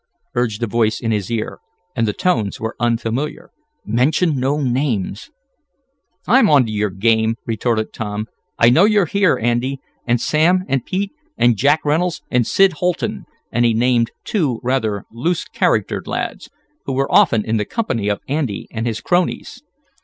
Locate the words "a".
0.63-0.65